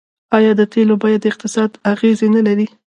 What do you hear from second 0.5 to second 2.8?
د تیلو بیه په اقتصاد اغیز نلري؟